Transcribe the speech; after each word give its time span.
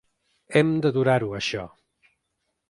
Hem 0.61 0.71
d’aturar-ho, 0.85 1.29
això. 1.41 1.67